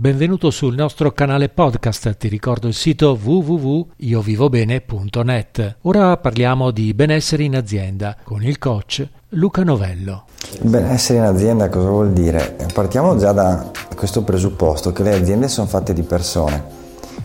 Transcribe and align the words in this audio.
Benvenuto 0.00 0.52
sul 0.52 0.76
nostro 0.76 1.10
canale 1.10 1.48
podcast, 1.48 2.16
ti 2.18 2.28
ricordo 2.28 2.68
il 2.68 2.74
sito 2.74 3.18
www.iovivobene.net. 3.20 5.78
Ora 5.82 6.16
parliamo 6.18 6.70
di 6.70 6.94
benessere 6.94 7.42
in 7.42 7.56
azienda 7.56 8.16
con 8.22 8.44
il 8.44 8.58
coach 8.58 9.04
Luca 9.30 9.64
Novello. 9.64 10.26
Benessere 10.60 11.18
in 11.18 11.24
azienda 11.24 11.68
cosa 11.68 11.88
vuol 11.88 12.12
dire? 12.12 12.56
Partiamo 12.72 13.16
già 13.16 13.32
da 13.32 13.72
questo 13.96 14.22
presupposto 14.22 14.92
che 14.92 15.02
le 15.02 15.14
aziende 15.14 15.48
sono 15.48 15.66
fatte 15.66 15.92
di 15.92 16.04
persone, 16.04 16.62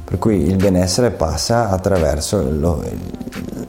per 0.04 0.18
cui 0.18 0.42
il 0.42 0.55
benessere 0.55 1.12
passa 1.12 1.70
attraverso 1.70 2.42
lo, 2.42 2.84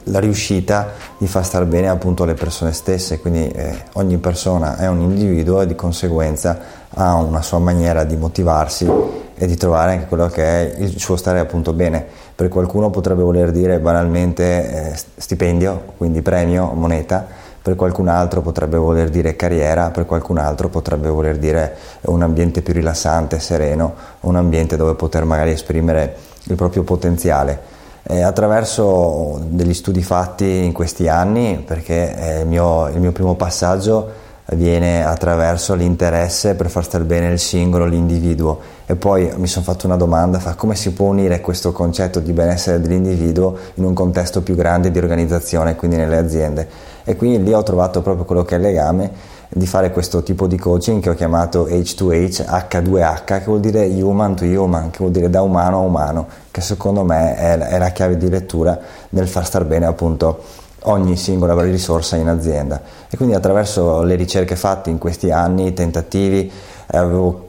la 0.05 0.19
riuscita 0.19 0.91
di 1.17 1.27
far 1.27 1.45
stare 1.45 1.65
bene 1.65 1.87
appunto 1.89 2.25
le 2.25 2.33
persone 2.33 2.73
stesse, 2.73 3.19
quindi 3.19 3.47
eh, 3.47 3.83
ogni 3.93 4.17
persona 4.17 4.77
è 4.77 4.87
un 4.87 5.01
individuo 5.01 5.61
e 5.61 5.67
di 5.67 5.75
conseguenza 5.75 6.83
ha 6.89 7.15
una 7.15 7.41
sua 7.41 7.59
maniera 7.59 8.03
di 8.03 8.15
motivarsi 8.15 8.89
e 9.37 9.47
di 9.47 9.55
trovare 9.55 9.93
anche 9.93 10.07
quello 10.07 10.27
che 10.27 10.43
è 10.43 10.75
il 10.79 10.99
suo 10.99 11.15
stare 11.15 11.39
appunto 11.39 11.73
bene. 11.73 12.05
Per 12.35 12.47
qualcuno 12.49 12.89
potrebbe 12.89 13.23
voler 13.23 13.51
dire 13.51 13.79
banalmente 13.79 14.91
eh, 14.91 14.99
stipendio, 15.17 15.93
quindi 15.97 16.21
premio, 16.21 16.71
moneta, 16.73 17.25
per 17.61 17.75
qualcun 17.75 18.07
altro 18.07 18.41
potrebbe 18.41 18.77
voler 18.77 19.09
dire 19.09 19.35
carriera, 19.35 19.89
per 19.89 20.05
qualcun 20.05 20.37
altro 20.37 20.69
potrebbe 20.69 21.09
voler 21.09 21.37
dire 21.37 21.75
un 22.01 22.21
ambiente 22.21 22.61
più 22.61 22.73
rilassante, 22.73 23.39
sereno, 23.39 23.95
un 24.21 24.35
ambiente 24.35 24.77
dove 24.77 24.93
poter 24.93 25.25
magari 25.25 25.51
esprimere 25.51 26.15
il 26.43 26.55
proprio 26.55 26.83
potenziale. 26.83 27.73
Eh, 28.07 28.21
attraverso 28.21 29.41
degli 29.47 29.73
studi 29.73 30.03
fatti 30.03 30.63
in 30.63 30.73
questi 30.73 31.07
anni, 31.07 31.63
perché 31.65 32.15
eh, 32.15 32.39
il, 32.41 32.47
mio, 32.47 32.87
il 32.89 32.99
mio 32.99 33.11
primo 33.11 33.33
passaggio 33.33 34.23
avviene 34.45 35.03
attraverso 35.03 35.73
l'interesse 35.73 36.53
per 36.53 36.69
far 36.69 36.83
stare 36.83 37.03
bene 37.03 37.31
il 37.31 37.39
singolo, 37.39 37.85
l'individuo. 37.85 38.59
E 38.85 38.95
poi 38.95 39.33
mi 39.37 39.47
sono 39.47 39.65
fatto 39.65 39.87
una 39.87 39.95
domanda, 39.95 40.37
fa 40.37 40.53
come 40.53 40.75
si 40.75 40.93
può 40.93 41.07
unire 41.07 41.41
questo 41.41 41.71
concetto 41.71 42.19
di 42.19 42.31
benessere 42.31 42.79
dell'individuo 42.79 43.57
in 43.75 43.85
un 43.85 43.95
contesto 43.95 44.43
più 44.43 44.53
grande 44.53 44.91
di 44.91 44.99
organizzazione, 44.99 45.75
quindi 45.75 45.97
nelle 45.97 46.17
aziende? 46.17 46.67
E 47.03 47.15
quindi 47.15 47.41
lì 47.41 47.53
ho 47.53 47.63
trovato 47.63 48.03
proprio 48.03 48.25
quello 48.25 48.43
che 48.43 48.53
è 48.53 48.57
il 48.57 48.63
legame 48.65 49.11
di 49.57 49.67
fare 49.67 49.89
questo 49.89 50.21
tipo 50.21 50.47
di 50.47 50.57
coaching 50.57 51.01
che 51.01 51.09
ho 51.09 51.13
chiamato 51.13 51.65
H2H, 51.65 52.43
H2H, 52.45 53.23
che 53.23 53.41
vuol 53.45 53.61
dire 53.61 53.85
human 53.85 54.35
to 54.35 54.43
human, 54.43 54.89
che 54.89 54.97
vuol 54.97 55.11
dire 55.11 55.29
da 55.29 55.43
umano 55.43 55.77
a 55.77 55.79
umano, 55.79 56.27
che 56.51 56.59
secondo 56.59 57.05
me 57.05 57.37
è, 57.37 57.57
è 57.57 57.77
la 57.77 57.89
chiave 57.91 58.17
di 58.17 58.27
lettura 58.27 58.77
nel 59.11 59.29
far 59.29 59.45
star 59.45 59.63
bene 59.63 59.85
appunto 59.85 60.43
ogni 60.81 61.15
singola 61.15 61.57
risorsa 61.63 62.17
in 62.17 62.27
azienda. 62.27 62.81
E 63.09 63.15
quindi 63.15 63.33
attraverso 63.33 64.03
le 64.03 64.15
ricerche 64.15 64.57
fatte 64.57 64.89
in 64.89 64.97
questi 64.97 65.31
anni, 65.31 65.67
i 65.67 65.73
tentativi, 65.73 66.51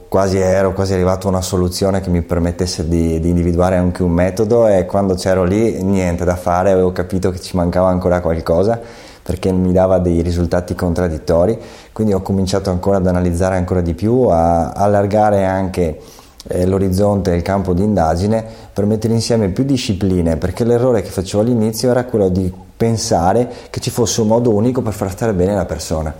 quasi, 0.07 0.37
ero 0.37 0.71
quasi 0.71 0.93
arrivato 0.93 1.27
a 1.27 1.31
una 1.31 1.41
soluzione 1.41 1.99
che 1.99 2.09
mi 2.09 2.21
permettesse 2.21 2.87
di, 2.87 3.19
di, 3.19 3.27
individuare 3.27 3.75
anche 3.75 4.01
un 4.01 4.11
metodo 4.11 4.65
e 4.69 4.85
quando 4.85 5.15
c'ero 5.15 5.43
lì 5.43 5.83
niente 5.83 6.23
da 6.23 6.37
fare, 6.37 6.71
avevo 6.71 6.93
capito 6.93 7.31
che 7.31 7.41
ci 7.41 7.57
mancava 7.57 7.89
ancora 7.89 8.21
qualcosa 8.21 8.79
perché 9.27 9.51
mi 9.51 9.73
dava 9.73 9.99
dei 9.99 10.21
risultati 10.21 10.73
contraddittori, 10.73 11.59
quindi 11.91 12.13
ho 12.13 12.21
cominciato 12.21 12.69
ancora 12.69 12.95
ad 12.95 13.07
analizzare 13.07 13.57
ancora 13.57 13.81
di 13.81 13.93
più, 13.93 14.21
a 14.21 14.69
allargare 14.69 15.43
anche 15.43 15.99
eh, 16.47 16.65
l'orizzonte 16.65 17.33
e 17.33 17.35
il 17.35 17.41
campo 17.41 17.73
di 17.73 17.83
indagine 17.83 18.41
per 18.71 18.85
mettere 18.85 19.13
insieme 19.13 19.49
più 19.49 19.65
discipline, 19.65 20.37
perché 20.37 20.63
l'errore 20.63 21.01
che 21.01 21.09
facevo 21.09 21.43
all'inizio 21.43 21.89
era 21.89 22.05
quello 22.05 22.29
di 22.29 22.49
pensare 22.77 23.51
che 23.69 23.81
ci 23.81 23.89
fosse 23.89 24.21
un 24.21 24.27
modo 24.27 24.53
unico 24.53 24.81
per 24.81 24.93
far 24.93 25.11
stare 25.11 25.33
bene 25.33 25.53
la 25.55 25.65
persona. 25.65 26.13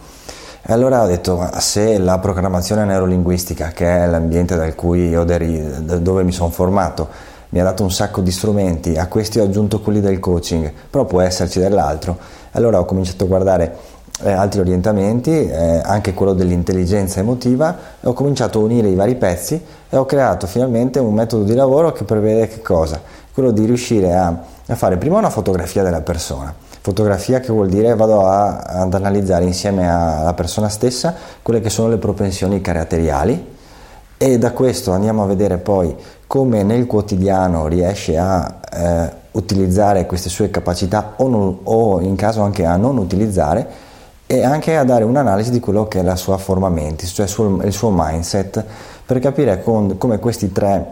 E 0.61 0.73
allora 0.73 1.01
ho 1.01 1.07
detto, 1.07 1.49
se 1.59 1.97
la 1.99 2.19
programmazione 2.19 2.83
neurolinguistica, 2.83 3.69
che 3.69 3.85
è 3.85 4.05
l'ambiente 4.05 4.57
deri- 5.23 6.01
dove 6.01 6.23
mi 6.23 6.33
sono 6.33 6.49
formato, 6.49 7.07
mi 7.49 7.59
ha 7.59 7.63
dato 7.63 7.83
un 7.83 7.91
sacco 7.91 8.21
di 8.21 8.31
strumenti, 8.31 8.97
a 8.97 9.07
questi 9.07 9.39
ho 9.39 9.43
aggiunto 9.43 9.81
quelli 9.81 10.01
del 10.01 10.19
coaching, 10.19 10.71
però 10.89 11.05
può 11.05 11.21
esserci 11.21 11.59
dell'altro, 11.59 12.17
allora 12.51 12.79
ho 12.79 12.85
cominciato 12.85 13.23
a 13.23 13.27
guardare 13.27 13.77
eh, 14.23 14.31
altri 14.31 14.59
orientamenti, 14.59 15.31
eh, 15.31 15.81
anche 15.83 16.13
quello 16.13 16.33
dell'intelligenza 16.33 17.19
emotiva, 17.19 17.77
e 18.01 18.07
ho 18.07 18.13
cominciato 18.13 18.59
a 18.59 18.63
unire 18.63 18.89
i 18.89 18.95
vari 18.95 19.15
pezzi 19.15 19.61
e 19.89 19.95
ho 19.95 20.05
creato 20.05 20.47
finalmente 20.47 20.99
un 20.99 21.13
metodo 21.13 21.43
di 21.43 21.53
lavoro 21.53 21.91
che 21.91 22.03
prevede 22.03 22.47
che 22.47 22.61
cosa? 22.61 23.01
Quello 23.31 23.51
di 23.51 23.65
riuscire 23.65 24.13
a 24.13 24.55
a 24.69 24.75
fare 24.75 24.97
prima 24.97 25.17
una 25.17 25.29
fotografia 25.29 25.83
della 25.83 26.01
persona. 26.01 26.53
Fotografia 26.81 27.39
che 27.39 27.51
vuol 27.51 27.69
dire 27.69 27.95
vado 27.95 28.25
a, 28.25 28.57
ad 28.57 28.93
analizzare 28.93 29.45
insieme 29.45 29.89
alla 29.89 30.33
persona 30.33 30.69
stessa 30.69 31.15
quelle 31.41 31.61
che 31.61 31.69
sono 31.69 31.89
le 31.89 31.97
propensioni 31.97 32.61
caratteriali 32.61 33.55
e 34.17 34.37
da 34.37 34.51
questo 34.51 34.91
andiamo 34.91 35.23
a 35.23 35.27
vedere 35.27 35.57
poi 35.57 35.95
come 36.25 36.63
nel 36.63 36.87
quotidiano 36.87 37.67
riesce 37.67 38.17
a 38.17 38.59
eh, 38.71 39.11
utilizzare 39.31 40.05
queste 40.05 40.29
sue 40.29 40.49
capacità 40.49 41.13
o, 41.17 41.27
non, 41.27 41.59
o, 41.63 42.01
in 42.01 42.15
caso 42.15 42.41
anche 42.41 42.65
a 42.65 42.75
non 42.75 42.97
utilizzare 42.97 43.85
e 44.25 44.43
anche 44.43 44.75
a 44.75 44.83
dare 44.83 45.03
un'analisi 45.03 45.51
di 45.51 45.59
quello 45.59 45.87
che 45.87 45.99
è 45.99 46.03
la 46.03 46.15
sua 46.15 46.37
forma 46.37 46.67
mentis, 46.67 47.11
cioè 47.13 47.27
il 47.63 47.71
suo 47.71 47.91
mindset, 47.93 48.63
per 49.05 49.19
capire 49.19 49.63
con, 49.63 49.97
come 49.97 50.19
questi 50.19 50.51
tre 50.51 50.85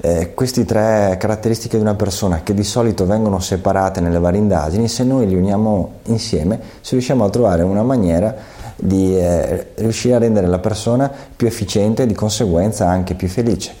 eh, 0.00 0.34
queste 0.34 0.64
tre 0.64 1.16
caratteristiche 1.18 1.76
di 1.76 1.82
una 1.82 1.94
persona 1.94 2.42
che 2.42 2.54
di 2.54 2.64
solito 2.64 3.06
vengono 3.06 3.40
separate 3.40 4.00
nelle 4.00 4.18
varie 4.18 4.40
indagini, 4.40 4.88
se 4.88 5.04
noi 5.04 5.26
li 5.26 5.34
uniamo 5.34 5.92
insieme, 6.04 6.60
se 6.80 6.92
riusciamo 6.92 7.24
a 7.24 7.30
trovare 7.30 7.62
una 7.62 7.82
maniera 7.82 8.34
di 8.76 9.16
eh, 9.16 9.72
riuscire 9.76 10.14
a 10.14 10.18
rendere 10.18 10.46
la 10.46 10.58
persona 10.58 11.10
più 11.36 11.46
efficiente 11.46 12.04
e 12.04 12.06
di 12.06 12.14
conseguenza 12.14 12.88
anche 12.88 13.14
più 13.14 13.28
felice. 13.28 13.72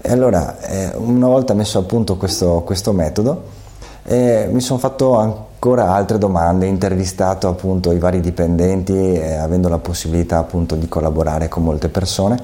E 0.00 0.10
allora, 0.10 0.58
eh, 0.60 0.92
una 0.96 1.28
volta 1.28 1.54
messo 1.54 1.78
a 1.78 1.82
punto 1.82 2.16
questo, 2.16 2.62
questo 2.64 2.92
metodo, 2.92 3.60
eh, 4.04 4.48
mi 4.50 4.60
sono 4.60 4.78
fatto 4.78 5.16
ancora 5.16 5.92
altre 5.92 6.18
domande, 6.18 6.66
intervistato 6.66 7.48
appunto 7.48 7.92
i 7.92 7.98
vari 7.98 8.20
dipendenti, 8.20 8.92
eh, 8.92 9.34
avendo 9.34 9.68
la 9.68 9.78
possibilità 9.78 10.38
appunto 10.38 10.74
di 10.74 10.88
collaborare 10.88 11.48
con 11.48 11.62
molte 11.62 11.88
persone 11.88 12.36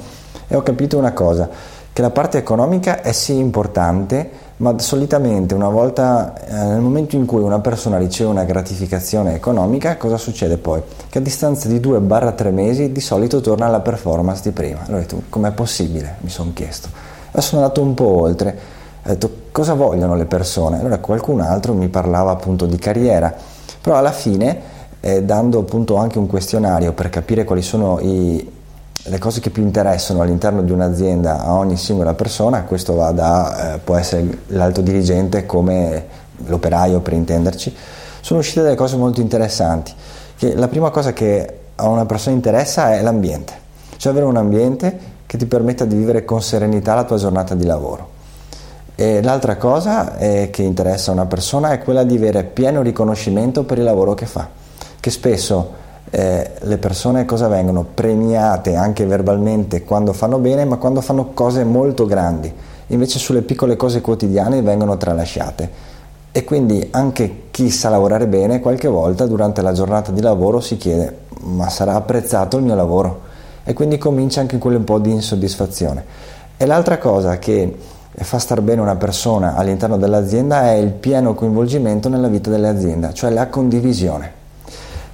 e 0.46 0.56
ho 0.56 0.62
capito 0.62 0.96
una 0.96 1.12
cosa 1.12 1.48
che 1.98 2.04
la 2.04 2.10
parte 2.10 2.38
economica 2.38 3.02
è 3.02 3.10
sì 3.10 3.36
importante, 3.36 4.30
ma 4.58 4.78
solitamente 4.78 5.52
una 5.54 5.68
volta 5.68 6.32
eh, 6.46 6.54
nel 6.54 6.78
momento 6.78 7.16
in 7.16 7.26
cui 7.26 7.42
una 7.42 7.58
persona 7.58 7.98
riceve 7.98 8.30
una 8.30 8.44
gratificazione 8.44 9.34
economica, 9.34 9.96
cosa 9.96 10.16
succede 10.16 10.58
poi? 10.58 10.80
Che 11.08 11.18
a 11.18 11.20
distanza 11.20 11.66
di 11.66 11.80
2-3 11.80 12.52
mesi 12.52 12.92
di 12.92 13.00
solito 13.00 13.40
torna 13.40 13.66
alla 13.66 13.80
performance 13.80 14.42
di 14.44 14.52
prima. 14.52 14.84
Allora 14.86 15.04
com'è 15.28 15.50
possibile? 15.50 16.18
Mi 16.20 16.28
sono 16.28 16.52
chiesto. 16.54 16.88
Adesso 17.32 17.48
sono 17.48 17.62
andato 17.62 17.82
un 17.82 17.94
po' 17.94 18.20
oltre, 18.20 18.58
ho 19.02 19.08
detto, 19.08 19.30
cosa 19.50 19.74
vogliono 19.74 20.14
le 20.14 20.26
persone? 20.26 20.78
Allora 20.78 20.98
qualcun 20.98 21.40
altro 21.40 21.74
mi 21.74 21.88
parlava 21.88 22.30
appunto 22.30 22.66
di 22.66 22.78
carriera, 22.78 23.34
però 23.80 23.96
alla 23.96 24.12
fine, 24.12 24.60
eh, 25.00 25.24
dando 25.24 25.58
appunto 25.58 25.96
anche 25.96 26.18
un 26.18 26.28
questionario 26.28 26.92
per 26.92 27.10
capire 27.10 27.42
quali 27.42 27.62
sono 27.62 27.98
i, 27.98 28.56
le 29.08 29.18
cose 29.18 29.40
che 29.40 29.50
più 29.50 29.62
interessano 29.62 30.22
all'interno 30.22 30.62
di 30.62 30.72
un'azienda 30.72 31.44
a 31.44 31.54
ogni 31.54 31.76
singola 31.76 32.14
persona, 32.14 32.62
questo 32.62 32.94
va 32.94 33.10
da, 33.10 33.74
eh, 33.74 33.78
può 33.78 33.96
essere 33.96 34.42
l'alto 34.48 34.80
dirigente 34.80 35.46
come 35.46 36.06
l'operaio 36.46 37.00
per 37.00 37.14
intenderci, 37.14 37.74
sono 38.20 38.40
uscite 38.40 38.62
delle 38.62 38.74
cose 38.74 38.96
molto 38.96 39.20
interessanti. 39.20 39.92
Che 40.36 40.54
la 40.54 40.68
prima 40.68 40.90
cosa 40.90 41.12
che 41.12 41.58
a 41.74 41.88
una 41.88 42.06
persona 42.06 42.36
interessa 42.36 42.94
è 42.94 43.02
l'ambiente, 43.02 43.52
cioè 43.96 44.12
avere 44.12 44.26
un 44.26 44.36
ambiente 44.36 45.16
che 45.26 45.36
ti 45.36 45.46
permetta 45.46 45.84
di 45.84 45.96
vivere 45.96 46.24
con 46.24 46.40
serenità 46.42 46.94
la 46.94 47.04
tua 47.04 47.16
giornata 47.16 47.54
di 47.54 47.64
lavoro. 47.64 48.16
E 48.94 49.22
l'altra 49.22 49.56
cosa 49.56 50.16
che 50.16 50.62
interessa 50.62 51.10
a 51.10 51.14
una 51.14 51.26
persona 51.26 51.70
è 51.70 51.78
quella 51.78 52.02
di 52.02 52.16
avere 52.16 52.44
pieno 52.44 52.82
riconoscimento 52.82 53.62
per 53.62 53.78
il 53.78 53.84
lavoro 53.84 54.14
che 54.14 54.26
fa, 54.26 54.48
che 54.98 55.10
spesso 55.10 55.86
eh, 56.10 56.52
le 56.58 56.78
persone 56.78 57.24
cosa 57.24 57.48
vengono 57.48 57.84
premiate 57.84 58.74
anche 58.74 59.04
verbalmente 59.04 59.84
quando 59.84 60.12
fanno 60.12 60.38
bene, 60.38 60.64
ma 60.64 60.76
quando 60.76 61.00
fanno 61.00 61.30
cose 61.34 61.64
molto 61.64 62.06
grandi, 62.06 62.52
invece 62.88 63.18
sulle 63.18 63.42
piccole 63.42 63.76
cose 63.76 64.00
quotidiane 64.00 64.62
vengono 64.62 64.96
tralasciate. 64.96 65.96
E 66.30 66.44
quindi 66.44 66.88
anche 66.92 67.44
chi 67.50 67.70
sa 67.70 67.88
lavorare 67.88 68.26
bene 68.26 68.60
qualche 68.60 68.88
volta 68.88 69.26
durante 69.26 69.60
la 69.62 69.72
giornata 69.72 70.12
di 70.12 70.20
lavoro 70.20 70.60
si 70.60 70.76
chiede 70.76 71.26
ma 71.40 71.68
sarà 71.68 71.94
apprezzato 71.94 72.56
il 72.56 72.64
mio 72.64 72.74
lavoro? 72.74 73.20
E 73.64 73.72
quindi 73.72 73.98
comincia 73.98 74.40
anche 74.40 74.58
quello 74.58 74.78
un 74.78 74.84
po' 74.84 74.98
di 74.98 75.10
insoddisfazione. 75.10 76.04
E 76.56 76.66
l'altra 76.66 76.98
cosa 76.98 77.38
che 77.38 77.76
fa 78.14 78.38
star 78.38 78.62
bene 78.62 78.80
una 78.80 78.96
persona 78.96 79.54
all'interno 79.54 79.96
dell'azienda 79.96 80.70
è 80.70 80.76
il 80.76 80.90
pieno 80.90 81.34
coinvolgimento 81.34 82.08
nella 82.08 82.28
vita 82.28 82.50
dell'azienda, 82.50 83.12
cioè 83.12 83.30
la 83.30 83.48
condivisione. 83.48 84.37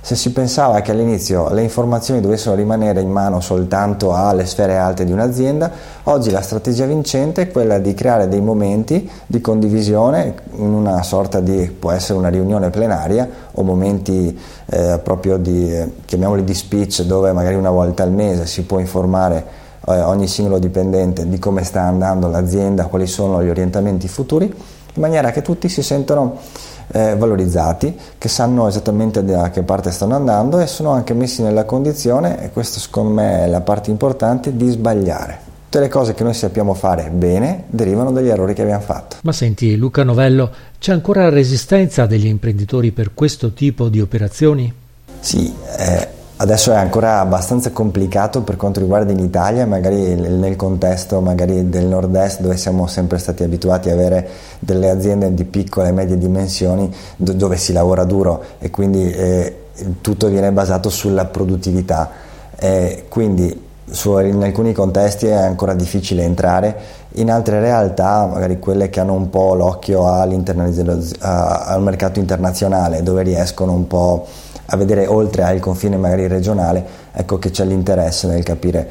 Se 0.04 0.16
si 0.16 0.32
pensava 0.32 0.82
che 0.82 0.90
all'inizio 0.90 1.48
le 1.48 1.62
informazioni 1.62 2.20
dovessero 2.20 2.54
rimanere 2.54 3.00
in 3.00 3.08
mano 3.08 3.40
soltanto 3.40 4.12
alle 4.12 4.44
sfere 4.44 4.76
alte 4.76 5.06
di 5.06 5.12
un'azienda, 5.12 5.70
oggi 6.02 6.30
la 6.30 6.42
strategia 6.42 6.84
vincente 6.84 7.40
è 7.40 7.50
quella 7.50 7.78
di 7.78 7.94
creare 7.94 8.28
dei 8.28 8.42
momenti 8.42 9.10
di 9.24 9.40
condivisione 9.40 10.34
in 10.56 10.74
una 10.74 11.02
sorta 11.02 11.40
di, 11.40 11.74
può 11.78 11.90
essere 11.90 12.18
una 12.18 12.28
riunione 12.28 12.68
plenaria 12.68 13.26
o 13.52 13.62
momenti 13.62 14.38
eh, 14.66 15.00
proprio 15.02 15.38
di, 15.38 15.74
chiamiamoli 16.04 16.44
di 16.44 16.52
speech, 16.52 17.00
dove 17.04 17.32
magari 17.32 17.54
una 17.54 17.70
volta 17.70 18.02
al 18.02 18.12
mese 18.12 18.44
si 18.44 18.64
può 18.64 18.78
informare 18.80 19.42
eh, 19.86 20.02
ogni 20.02 20.28
singolo 20.28 20.58
dipendente 20.58 21.26
di 21.26 21.38
come 21.38 21.64
sta 21.64 21.80
andando 21.80 22.28
l'azienda, 22.28 22.88
quali 22.88 23.06
sono 23.06 23.42
gli 23.42 23.48
orientamenti 23.48 24.06
futuri, 24.06 24.44
in 24.44 25.00
maniera 25.00 25.30
che 25.30 25.40
tutti 25.40 25.70
si 25.70 25.82
sentono 25.82 26.36
eh, 26.92 27.16
valorizzati, 27.16 27.96
che 28.18 28.28
sanno 28.28 28.68
esattamente 28.68 29.24
da 29.24 29.50
che 29.50 29.62
parte 29.62 29.90
stanno 29.90 30.14
andando 30.14 30.60
e 30.60 30.66
sono 30.66 30.90
anche 30.90 31.14
messi 31.14 31.42
nella 31.42 31.64
condizione, 31.64 32.42
e 32.42 32.50
questo 32.50 32.80
secondo 32.80 33.12
me 33.12 33.44
è 33.44 33.46
la 33.46 33.60
parte 33.60 33.90
importante, 33.90 34.56
di 34.56 34.68
sbagliare. 34.70 35.52
Tutte 35.64 35.80
le 35.80 35.88
cose 35.88 36.14
che 36.14 36.22
noi 36.22 36.34
sappiamo 36.34 36.72
fare 36.72 37.10
bene 37.10 37.64
derivano 37.66 38.12
dagli 38.12 38.28
errori 38.28 38.54
che 38.54 38.62
abbiamo 38.62 38.82
fatto. 38.82 39.16
Ma 39.22 39.32
senti, 39.32 39.76
Luca 39.76 40.04
Novello, 40.04 40.50
c'è 40.78 40.92
ancora 40.92 41.28
resistenza 41.28 42.06
degli 42.06 42.26
imprenditori 42.26 42.92
per 42.92 43.12
questo 43.12 43.52
tipo 43.52 43.88
di 43.88 44.00
operazioni? 44.00 44.72
Sì, 45.18 45.52
eh, 45.78 46.08
Adesso 46.44 46.72
è 46.72 46.76
ancora 46.76 47.20
abbastanza 47.20 47.70
complicato 47.70 48.42
per 48.42 48.56
quanto 48.56 48.78
riguarda 48.78 49.10
in 49.10 49.18
Italia, 49.18 49.64
magari 49.64 50.14
nel 50.14 50.56
contesto 50.56 51.22
magari 51.22 51.70
del 51.70 51.86
nord-est 51.86 52.42
dove 52.42 52.58
siamo 52.58 52.86
sempre 52.86 53.16
stati 53.16 53.42
abituati 53.42 53.88
ad 53.88 53.98
avere 53.98 54.28
delle 54.58 54.90
aziende 54.90 55.32
di 55.32 55.44
piccole 55.44 55.88
e 55.88 55.92
medie 55.92 56.18
dimensioni 56.18 56.94
dove 57.16 57.56
si 57.56 57.72
lavora 57.72 58.04
duro 58.04 58.44
e 58.58 58.68
quindi 58.68 59.10
eh, 59.10 59.56
tutto 60.02 60.28
viene 60.28 60.52
basato 60.52 60.90
sulla 60.90 61.24
produttività. 61.24 62.10
Eh, 62.58 63.06
quindi 63.08 63.62
su, 63.90 64.18
in 64.18 64.42
alcuni 64.42 64.74
contesti 64.74 65.26
è 65.26 65.32
ancora 65.32 65.72
difficile 65.72 66.24
entrare, 66.24 66.76
in 67.16 67.30
altre 67.30 67.60
realtà, 67.60 68.26
magari 68.26 68.58
quelle 68.58 68.90
che 68.90 69.00
hanno 69.00 69.12
un 69.12 69.30
po' 69.30 69.54
l'occhio 69.54 70.06
al 70.06 70.30
mercato 71.80 72.18
internazionale, 72.18 73.02
dove 73.02 73.22
riescono 73.22 73.72
un 73.72 73.86
po' 73.86 74.26
a 74.66 74.76
vedere 74.76 75.06
oltre 75.06 75.44
al 75.44 75.60
confine 75.60 75.96
magari 75.96 76.26
regionale, 76.26 76.84
ecco 77.12 77.38
che 77.38 77.50
c'è 77.50 77.64
l'interesse 77.64 78.26
nel 78.26 78.42
capire 78.42 78.88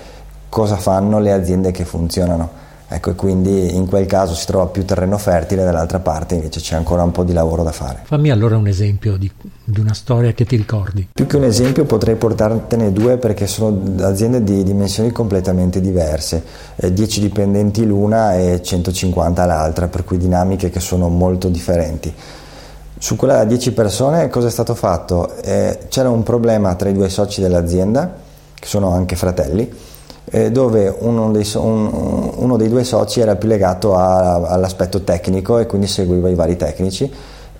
cosa 0.49 0.77
fanno 0.77 1.19
le 1.19 1.31
aziende 1.31 1.71
che 1.71 1.83
funzionano. 1.83 2.61
Ecco, 2.87 3.09
e 3.09 3.15
quindi 3.15 3.75
in 3.75 3.87
quel 3.87 4.05
caso 4.05 4.35
si 4.35 4.45
trova 4.45 4.67
più 4.67 4.85
terreno 4.85 5.17
fertile, 5.17 5.63
dall'altra 5.63 5.99
parte 5.99 6.35
invece 6.35 6.59
c'è 6.59 6.75
ancora 6.75 7.01
un 7.03 7.11
po' 7.11 7.23
di 7.23 7.33
lavoro 7.33 7.63
da 7.63 7.71
fare. 7.71 8.01
Fammi 8.03 8.29
allora 8.29 8.55
un 8.55 8.67
esempio 8.67 9.17
di, 9.17 9.31
di 9.63 9.79
una 9.79 9.93
storia 9.93 10.31
che 10.33 10.45
ti 10.45 10.55
ricordi. 10.55 11.09
Più 11.13 11.25
che 11.25 11.37
un 11.37 11.43
esempio 11.43 11.85
potrei 11.85 12.15
portartene 12.15 12.91
due 12.91 13.17
perché 13.17 13.47
sono 13.47 13.81
aziende 14.01 14.43
di 14.43 14.63
dimensioni 14.63 15.11
completamente 15.11 15.81
diverse, 15.81 16.43
eh, 16.75 16.93
10 16.93 17.19
dipendenti 17.19 17.85
l'una 17.85 18.35
e 18.35 18.61
150 18.61 19.45
l'altra, 19.45 19.87
per 19.87 20.03
cui 20.03 20.17
dinamiche 20.17 20.69
che 20.69 20.79
sono 20.79 21.09
molto 21.09 21.49
differenti. 21.49 22.13
Su 22.97 23.15
quella 23.15 23.37
da 23.37 23.43
10 23.45 23.73
persone 23.73 24.29
cosa 24.29 24.47
è 24.47 24.51
stato 24.51 24.75
fatto? 24.75 25.35
Eh, 25.41 25.87
c'era 25.89 26.09
un 26.09 26.23
problema 26.23 26.75
tra 26.75 26.89
i 26.89 26.93
due 26.93 27.09
soci 27.09 27.41
dell'azienda, 27.41 28.15
che 28.53 28.67
sono 28.67 28.91
anche 28.91 29.15
fratelli, 29.15 29.69
eh, 30.35 30.49
dove 30.51 30.91
uno 30.97 31.31
dei, 31.31 31.47
un, 31.55 32.31
uno 32.37 32.57
dei, 32.57 32.67
due 32.67 32.83
soci 32.83 33.19
era 33.19 33.35
più 33.35 33.47
legato 33.47 33.95
a, 33.95 34.33
all'aspetto 34.33 35.01
tecnico 35.01 35.59
e 35.59 35.67
quindi 35.67 35.85
seguiva 35.85 36.27
i 36.27 36.33
vari 36.33 36.57
tecnici 36.57 37.11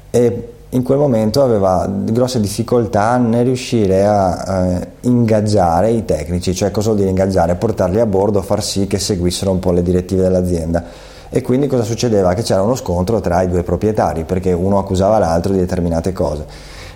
e 0.10 0.48
in 0.70 0.82
quel 0.82 0.98
momento 0.98 1.44
aveva 1.44 1.88
grosse 1.88 2.40
difficoltà 2.40 3.18
nel 3.18 3.46
riuscire 3.46 4.08
a 4.08 4.72
eh, 4.72 4.88
ingaggiare 5.02 5.92
i 5.92 6.04
tecnici, 6.04 6.56
cioè 6.56 6.72
cosa 6.72 6.88
vuol 6.88 6.98
dire 6.98 7.12
ingaggiare? 7.12 7.54
Portarli 7.54 8.00
a 8.00 8.08
bordo, 8.08 8.42
far 8.42 8.64
sì 8.64 8.88
che 8.88 8.98
seguissero 8.98 9.52
un 9.52 9.60
po' 9.60 9.72
le 9.72 9.84
direttive 9.84 10.24
dell'azienda 10.24 10.84
e 11.30 11.44
quindi 11.44 11.68
cosa 11.68 11.84
succedeva? 11.84 12.34
Che 12.34 12.42
c'era 12.42 12.64
uno 12.64 12.74
scontro 12.74 13.20
tra 13.20 13.44
i 13.44 13.50
due 13.50 13.62
proprietari 13.62 14.24
perché 14.24 14.52
uno 14.52 14.80
accusava 14.80 15.20
l'altro 15.20 15.54
di 15.54 15.60
determinate 15.60 16.12
cose. 16.12 16.46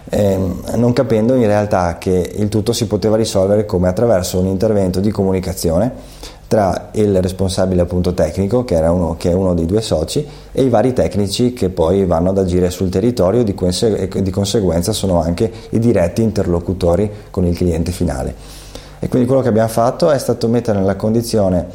Eh, 0.09 0.37
non 0.75 0.93
capendo 0.93 1.33
in 1.35 1.45
realtà 1.45 1.97
che 1.97 2.31
il 2.35 2.47
tutto 2.47 2.71
si 2.71 2.87
poteva 2.87 3.17
risolvere 3.17 3.65
come 3.65 3.89
attraverso 3.89 4.39
un 4.39 4.47
intervento 4.47 4.99
di 4.99 5.11
comunicazione 5.11 5.91
tra 6.47 6.89
il 6.93 7.21
responsabile 7.21 7.81
appunto 7.81 8.13
tecnico, 8.13 8.63
che, 8.63 8.75
uno, 8.75 9.15
che, 9.17 9.31
è 9.31 9.33
uno 9.33 9.53
dei 9.53 9.65
due 9.65 9.81
soci, 9.81 10.25
e 10.51 10.63
i 10.63 10.69
vari 10.69 10.93
tecnici 10.93 11.51
che 11.51 11.69
poi 11.69 12.05
vanno 12.05 12.29
ad 12.29 12.37
agire 12.37 12.69
sul 12.69 12.89
territorio 12.89 13.43
di 13.43 13.53
e 13.53 14.21
di 14.21 14.31
conseguenza 14.31 14.93
sono 14.93 15.21
anche 15.21 15.51
i 15.71 15.79
diretti 15.79 16.21
interlocutori 16.21 17.11
con 17.29 17.45
il 17.45 17.55
cliente 17.55 17.91
finale. 17.91 18.33
E 18.99 19.09
quindi 19.09 19.27
quello 19.27 19.43
che 19.43 19.49
abbiamo 19.49 19.67
fatto 19.67 20.09
è 20.09 20.17
stato 20.17 20.47
mettere 20.47 20.79
nella 20.79 20.95
condizione 20.95 21.67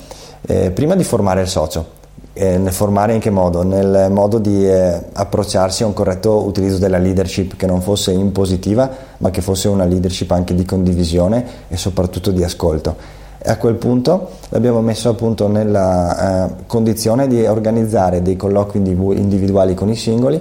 eh, 0.47 0.71
prima 0.71 0.97
di 0.97 1.05
formare 1.05 1.43
il 1.43 1.49
socio, 1.49 2.01
eh, 2.35 2.57
nel 2.57 2.73
formare 2.73 3.15
in 3.15 3.21
che 3.21 3.31
modo? 3.31 3.63
Nel 3.63 4.09
modo 4.11 4.39
di 4.39 4.67
eh, 4.67 5.03
approcciarsi 5.13 5.83
a 5.83 5.87
un 5.87 5.93
corretto 5.93 6.45
utilizzo 6.45 6.79
della 6.79 6.99
leadership 6.99 7.57
che 7.57 7.67
non 7.67 7.83
fosse 7.83 8.13
impositiva 8.13 8.91
ma 9.19 9.31
che 9.31 9.43
fosse 9.43 9.69
una 9.69 9.85
leadership 9.85 10.31
anche 10.31 10.55
di 10.55 10.65
condivisione 10.65 11.45
e 11.69 11.77
soprattutto 11.77 12.31
di 12.31 12.43
ascolto. 12.43 13.21
E 13.39 13.51
a 13.51 13.57
quel 13.57 13.75
punto 13.75 14.31
l'abbiamo 14.51 14.81
messo 14.81 15.09
appunto 15.09 15.49
nella 15.49 16.47
eh, 16.47 16.55
condizione 16.67 17.27
di 17.27 17.45
organizzare 17.45 18.23
dei 18.23 18.37
colloqui 18.37 18.79
individuali 18.79 19.75
con 19.75 19.89
i 19.89 19.97
singoli 19.97 20.41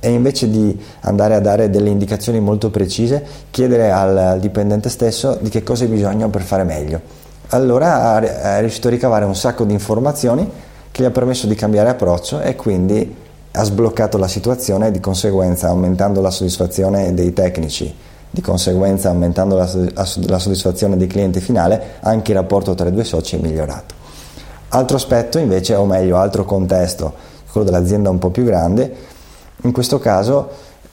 e 0.00 0.10
invece 0.10 0.50
di 0.50 0.78
andare 1.00 1.34
a 1.34 1.40
dare 1.40 1.70
delle 1.70 1.90
indicazioni 1.90 2.40
molto 2.40 2.70
precise 2.70 3.24
chiedere 3.50 3.90
al, 3.90 4.16
al 4.16 4.40
dipendente 4.40 4.88
stesso 4.88 5.38
di 5.40 5.48
che 5.48 5.62
cosa 5.62 5.84
hai 5.84 5.90
bisogno 5.90 6.28
per 6.28 6.42
fare 6.42 6.64
meglio. 6.64 7.00
Allora 7.50 8.20
è 8.20 8.60
riuscito 8.60 8.88
a 8.88 8.90
ricavare 8.90 9.24
un 9.24 9.34
sacco 9.34 9.64
di 9.64 9.72
informazioni 9.72 10.68
che 11.00 11.02
gli 11.02 11.06
ha 11.06 11.10
permesso 11.10 11.46
di 11.46 11.54
cambiare 11.54 11.88
approccio 11.88 12.40
e 12.40 12.54
quindi 12.54 13.16
ha 13.52 13.64
sbloccato 13.64 14.18
la 14.18 14.28
situazione 14.28 14.90
di 14.90 15.00
conseguenza 15.00 15.68
aumentando 15.68 16.20
la 16.20 16.30
soddisfazione 16.30 17.14
dei 17.14 17.32
tecnici, 17.32 17.92
di 18.30 18.40
conseguenza 18.40 19.08
aumentando 19.08 19.56
la, 19.56 19.68
la 19.94 20.38
soddisfazione 20.38 20.96
del 20.96 21.08
cliente 21.08 21.40
finale, 21.40 21.96
anche 22.00 22.32
il 22.32 22.38
rapporto 22.38 22.74
tra 22.74 22.88
i 22.88 22.92
due 22.92 23.04
soci 23.04 23.36
è 23.36 23.38
migliorato. 23.40 23.94
Altro 24.68 24.96
aspetto 24.96 25.38
invece, 25.38 25.74
o 25.74 25.84
meglio 25.84 26.16
altro 26.16 26.44
contesto, 26.44 27.12
quello 27.50 27.68
dell'azienda 27.68 28.10
un 28.10 28.18
po' 28.18 28.30
più 28.30 28.44
grande, 28.44 28.94
in 29.62 29.72
questo 29.72 29.98
caso 29.98 30.48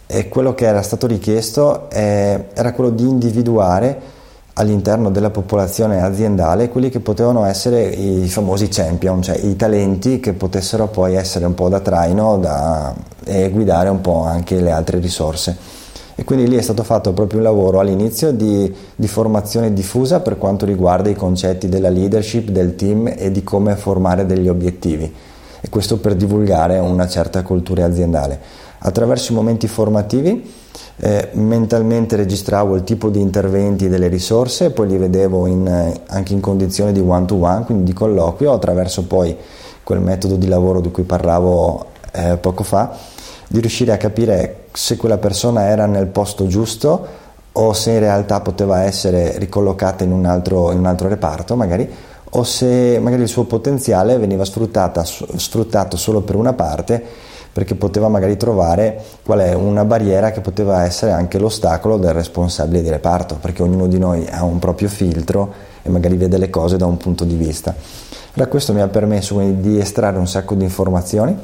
eh, 0.08 0.30
quello 0.30 0.56
che 0.56 0.66
era 0.66 0.82
stato 0.82 1.06
richiesto 1.06 1.90
eh, 1.92 2.46
era 2.54 2.74
quello 2.74 2.90
di 2.90 3.04
individuare 3.04 4.16
all'interno 4.60 5.12
della 5.12 5.30
popolazione 5.30 6.02
aziendale 6.02 6.70
quelli 6.70 6.90
che 6.90 7.00
potevano 7.00 7.46
essere 7.46 7.84
i 7.84 8.28
famosi 8.28 8.68
champion, 8.70 9.22
cioè 9.22 9.38
i 9.38 9.56
talenti 9.56 10.20
che 10.20 10.34
potessero 10.34 10.88
poi 10.88 11.16
essere 11.16 11.46
un 11.46 11.54
po' 11.54 11.70
da 11.70 11.80
traino 11.80 12.38
da, 12.38 12.94
e 13.24 13.50
guidare 13.50 13.90
un 13.90 14.02
po' 14.02 14.24
anche 14.24 14.60
le 14.60 14.72
altre 14.72 15.00
risorse. 15.00 15.76
E 16.16 16.24
quindi 16.24 16.48
lì 16.48 16.56
è 16.56 16.62
stato 16.64 16.82
fatto 16.82 17.14
proprio 17.14 17.38
un 17.38 17.44
lavoro 17.44 17.80
all'inizio 17.80 18.32
di, 18.32 18.74
di 18.96 19.08
formazione 19.08 19.72
diffusa 19.72 20.20
per 20.22 20.40
quanto 20.40 20.66
riguarda 20.66 21.10
i 21.10 21.16
concetti 21.16 21.70
della 21.70 21.90
leadership, 21.90 22.50
del 22.50 22.76
team 22.76 23.14
e 23.16 23.30
di 23.30 23.44
come 23.44 23.76
formare 23.76 24.26
degli 24.26 24.48
obiettivi. 24.48 25.14
E 25.62 25.70
questo 25.70 25.98
per 25.98 26.16
divulgare 26.16 26.80
una 26.80 27.08
certa 27.08 27.44
cultura 27.44 27.86
aziendale. 27.86 28.40
Attraverso 28.80 29.32
i 29.32 29.36
momenti 29.36 29.68
formativi 29.68 30.66
eh, 31.00 31.30
mentalmente 31.34 32.16
registravo 32.16 32.76
il 32.76 32.84
tipo 32.84 33.10
di 33.10 33.22
interventi 33.22 33.88
delle 33.88 34.08
risorse 34.08 34.66
e 34.66 34.70
poi 34.72 34.88
li 34.88 34.98
vedevo 34.98 35.46
in, 35.46 35.68
eh, 35.68 36.02
anche 36.08 36.34
in 36.34 36.40
condizioni 36.40 36.92
di 36.92 37.00
one 37.00 37.26
to 37.26 37.36
one, 37.36 37.64
quindi 37.66 37.84
di 37.84 37.94
colloquio, 37.94 38.52
attraverso 38.52 39.04
poi 39.06 39.36
quel 39.84 40.00
metodo 40.00 40.36
di 40.36 40.48
lavoro 40.48 40.82
di 40.82 40.92
cui 40.92 41.04
parlavo 41.04 41.86
eh, 42.12 42.38
poco 42.38 42.64
fa, 42.64 42.98
di 43.48 43.60
riuscire 43.60 43.92
a 43.92 43.98
capire 43.98 44.66
se 44.74 44.98
quella 44.98 45.18
persona 45.18 45.68
era 45.68 45.86
nel 45.86 46.08
posto 46.08 46.48
giusto 46.48 47.26
o 47.52 47.74
se 47.74 47.92
in 47.92 48.00
realtà 48.00 48.42
poteva 48.42 48.84
essere 48.84 49.38
ricollocata 49.38 50.04
in 50.04 50.12
un 50.12 50.26
altro, 50.26 50.72
in 50.72 50.80
un 50.80 50.86
altro 50.86 51.08
reparto 51.08 51.56
magari 51.56 51.90
o 52.30 52.44
se 52.44 53.00
magari 53.02 53.22
il 53.22 53.28
suo 53.30 53.46
potenziale 53.46 54.18
veniva 54.18 54.44
sfruttato 54.46 55.98
solo 55.98 56.22
per 56.22 56.36
una 56.36 56.54
parte 56.54 57.04
perché 57.58 57.74
poteva 57.74 58.08
magari 58.08 58.38
trovare 58.38 59.02
qual 59.26 59.40
è 59.40 59.54
una 59.56 59.84
barriera 59.84 60.30
che 60.30 60.42
poteva 60.42 60.84
essere 60.84 61.12
anche 61.12 61.40
l'ostacolo 61.40 61.98
del 61.98 62.14
responsabile 62.14 62.84
di 62.84 62.90
reparto, 62.92 63.40
perché 63.42 63.64
ognuno 63.64 63.88
di 63.88 63.98
noi 63.98 64.28
ha 64.30 64.44
un 64.44 64.60
proprio 64.60 64.88
filtro 64.88 65.52
e 65.82 65.90
magari 65.90 66.18
vede 66.18 66.38
le 66.38 66.52
cose 66.52 66.78
da 66.78 66.86
un 66.86 66.98
punto 66.98 67.26
di 67.26 67.34
vista. 67.34 67.74
Allora 68.34 68.48
questo 68.48 68.74
mi 68.74 68.82
ha 68.82 68.88
permesso 68.88 69.40
di 69.40 69.80
estrarre 69.80 70.20
un 70.20 70.28
sacco 70.28 70.54
di 70.54 70.66
informazioni, 70.66 71.36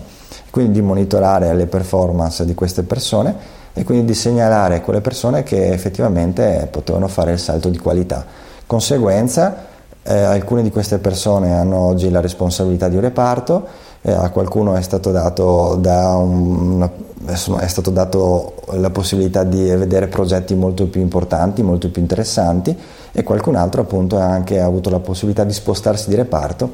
quindi 0.52 0.74
di 0.74 0.82
monitorare 0.84 1.52
le 1.56 1.66
performance 1.66 2.46
di 2.46 2.54
queste 2.54 2.84
persone 2.84 3.36
e 3.74 3.84
quindi 3.84 4.06
di 4.06 4.14
segnalare 4.14 4.82
quelle 4.82 5.02
persone 5.02 5.42
che 5.42 5.70
effettivamente 5.70 6.68
potevano 6.70 7.08
fare 7.08 7.32
il 7.32 7.40
salto 7.40 7.70
di 7.70 7.80
qualità. 7.80 8.24
Conseguenza, 8.68 9.66
eh, 10.04 10.14
alcune 10.14 10.62
di 10.62 10.70
queste 10.70 11.00
persone 11.00 11.54
hanno 11.54 11.80
oggi 11.80 12.12
la 12.12 12.22
responsabilità 12.22 12.88
di 12.88 12.98
un 12.98 13.02
reparto, 13.02 13.66
eh, 14.04 14.12
a 14.12 14.30
qualcuno 14.30 14.76
è 14.76 14.82
stato, 14.82 15.12
dato 15.12 15.78
un, 16.20 16.90
è 17.26 17.68
stato 17.68 17.90
dato 17.90 18.56
la 18.74 18.90
possibilità 18.90 19.44
di 19.44 19.64
vedere 19.64 20.08
progetti 20.08 20.56
molto 20.56 20.88
più 20.88 21.02
importanti, 21.02 21.64
molto 21.64 21.90
più 21.90 22.02
interessanti 22.02 22.78
e 23.12 23.24
qualcun 23.24 23.56
altro 23.56 23.82
appunto 23.82 24.18
ha 24.20 24.26
anche 24.26 24.60
avuto 24.60 24.90
la 24.90 25.00
possibilità 25.00 25.46
di 25.46 25.54
spostarsi 25.54 26.10
di 26.10 26.16
reparto, 26.16 26.72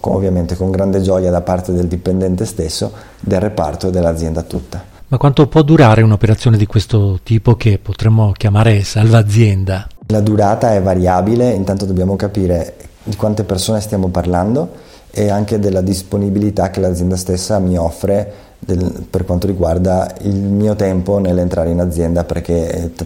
ovviamente 0.00 0.56
con 0.56 0.70
grande 0.70 1.02
gioia 1.02 1.30
da 1.30 1.40
parte 1.40 1.72
del 1.72 1.88
dipendente 1.88 2.44
stesso, 2.44 2.92
del 3.18 3.40
reparto 3.40 3.88
e 3.88 3.90
dell'azienda 3.90 4.42
tutta. 4.42 4.84
Ma 5.08 5.18
quanto 5.18 5.46
può 5.48 5.62
durare 5.62 6.02
un'operazione 6.02 6.56
di 6.56 6.66
questo 6.66 7.18
tipo 7.22 7.56
che 7.56 7.78
potremmo 7.82 8.32
chiamare 8.32 8.82
salva 8.84 9.18
azienda? 9.18 9.86
La 10.06 10.20
durata 10.20 10.74
è 10.74 10.80
variabile, 10.80 11.50
intanto 11.50 11.86
dobbiamo 11.86 12.14
capire 12.16 12.76
di 13.02 13.16
quante 13.16 13.42
persone 13.42 13.80
stiamo 13.80 14.08
parlando 14.08 14.90
e 15.12 15.28
anche 15.28 15.58
della 15.58 15.82
disponibilità 15.82 16.70
che 16.70 16.80
l'azienda 16.80 17.16
stessa 17.16 17.58
mi 17.58 17.76
offre 17.76 18.32
del, 18.58 19.04
per 19.08 19.24
quanto 19.24 19.46
riguarda 19.46 20.14
il 20.22 20.34
mio 20.34 20.74
tempo 20.74 21.18
nell'entrare 21.18 21.70
in 21.70 21.80
azienda 21.80 22.24
perché 22.24 22.92
t- 22.96 23.04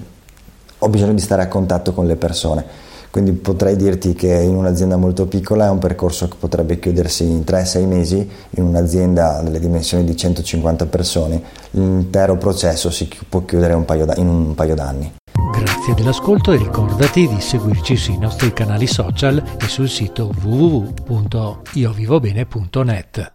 ho 0.78 0.88
bisogno 0.88 1.14
di 1.14 1.20
stare 1.20 1.42
a 1.42 1.48
contatto 1.48 1.92
con 1.92 2.06
le 2.06 2.16
persone. 2.16 2.64
Quindi 3.10 3.32
potrei 3.32 3.76
dirti 3.76 4.12
che 4.12 4.28
in 4.28 4.54
un'azienda 4.54 4.96
molto 4.96 5.26
piccola 5.26 5.66
è 5.66 5.70
un 5.70 5.78
percorso 5.78 6.28
che 6.28 6.36
potrebbe 6.38 6.78
chiudersi 6.78 7.24
in 7.24 7.44
3-6 7.46 7.86
mesi, 7.86 8.28
in 8.50 8.62
un'azienda 8.62 9.40
delle 9.42 9.58
dimensioni 9.58 10.04
di 10.04 10.14
150 10.14 10.84
persone 10.86 11.42
l'intero 11.70 12.36
processo 12.36 12.90
si 12.90 13.08
può 13.28 13.44
chiudere 13.44 13.74
un 13.74 13.84
in 14.16 14.28
un 14.28 14.54
paio 14.54 14.74
d'anni. 14.74 15.12
Grazie 15.58 15.94
dell'ascolto 15.94 16.52
e 16.52 16.58
ricordati 16.58 17.26
di 17.26 17.40
seguirci 17.40 17.96
sui 17.96 18.18
nostri 18.18 18.52
canali 18.52 18.86
social 18.86 19.42
e 19.58 19.66
sul 19.68 19.88
sito 19.88 20.30
www.iovivobene.net. 20.42 23.32